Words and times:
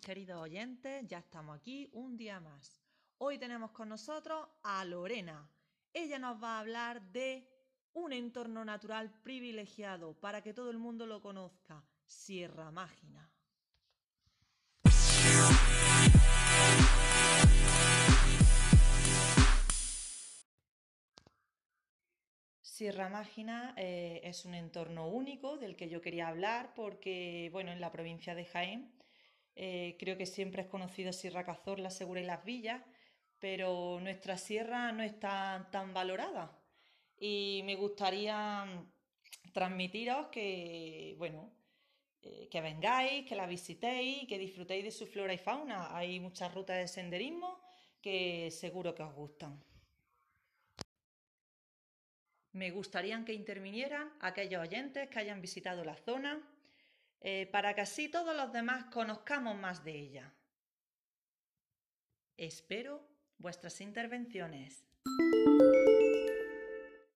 queridos 0.00 0.42
oyentes, 0.42 1.06
ya 1.06 1.18
estamos 1.18 1.56
aquí 1.56 1.88
un 1.92 2.16
día 2.16 2.40
más. 2.40 2.80
Hoy 3.18 3.38
tenemos 3.38 3.70
con 3.70 3.88
nosotros 3.88 4.48
a 4.62 4.84
Lorena. 4.84 5.48
Ella 5.92 6.18
nos 6.18 6.42
va 6.42 6.56
a 6.56 6.60
hablar 6.60 7.00
de 7.12 7.48
un 7.92 8.12
entorno 8.12 8.64
natural 8.64 9.12
privilegiado 9.22 10.14
para 10.14 10.42
que 10.42 10.52
todo 10.52 10.70
el 10.70 10.78
mundo 10.78 11.06
lo 11.06 11.20
conozca, 11.20 11.84
Sierra 12.06 12.70
Mágina. 12.70 13.30
Sierra 22.62 23.08
Mágina 23.08 23.74
eh, 23.76 24.20
es 24.24 24.44
un 24.44 24.54
entorno 24.54 25.08
único 25.08 25.56
del 25.56 25.76
que 25.76 25.88
yo 25.88 26.00
quería 26.00 26.28
hablar 26.28 26.74
porque, 26.74 27.48
bueno, 27.52 27.70
en 27.70 27.80
la 27.80 27.92
provincia 27.92 28.34
de 28.34 28.46
Jaén 28.46 28.99
eh, 29.62 29.96
creo 29.98 30.16
que 30.16 30.24
siempre 30.24 30.62
es 30.62 30.68
conocido 30.68 31.12
Sierra 31.12 31.44
Cazorla, 31.44 31.90
Segura 31.90 32.22
y 32.22 32.24
Las 32.24 32.42
Villas, 32.46 32.80
pero 33.38 34.00
nuestra 34.00 34.38
sierra 34.38 34.90
no 34.90 35.02
está 35.02 35.68
tan 35.70 35.92
valorada. 35.92 36.58
Y 37.18 37.60
me 37.66 37.76
gustaría 37.76 38.64
mm, 38.64 39.52
transmitiros 39.52 40.28
que, 40.28 41.14
bueno, 41.18 41.52
eh, 42.22 42.48
que 42.50 42.62
vengáis, 42.62 43.28
que 43.28 43.34
la 43.36 43.46
visitéis, 43.46 44.26
que 44.26 44.38
disfrutéis 44.38 44.82
de 44.82 44.90
su 44.90 45.06
flora 45.06 45.34
y 45.34 45.38
fauna. 45.38 45.94
Hay 45.94 46.20
muchas 46.20 46.54
rutas 46.54 46.78
de 46.78 46.88
senderismo 46.88 47.60
que 48.00 48.50
seguro 48.50 48.94
que 48.94 49.02
os 49.02 49.14
gustan. 49.14 49.62
Me 52.52 52.70
gustaría 52.70 53.22
que 53.26 53.34
intervinieran 53.34 54.10
aquellos 54.20 54.62
oyentes 54.62 55.10
que 55.10 55.18
hayan 55.18 55.42
visitado 55.42 55.84
la 55.84 55.96
zona 55.96 56.40
eh, 57.20 57.48
para 57.52 57.74
que 57.74 57.82
así 57.82 58.08
todos 58.08 58.36
los 58.36 58.52
demás 58.52 58.84
conozcamos 58.86 59.56
más 59.56 59.84
de 59.84 59.92
ella. 59.92 60.34
Espero 62.36 63.06
vuestras 63.38 63.80
intervenciones. 63.80 64.84